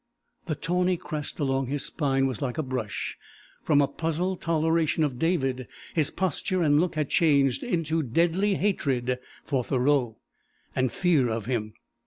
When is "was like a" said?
2.25-2.63